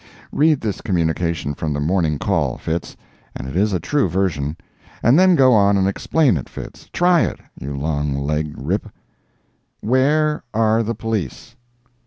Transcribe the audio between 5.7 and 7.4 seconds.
and explain it, Fitz—try it,